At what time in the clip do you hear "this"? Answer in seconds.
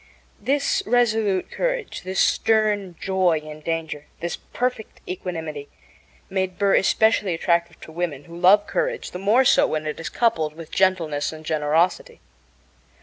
0.41-0.81, 2.01-2.19, 4.19-4.35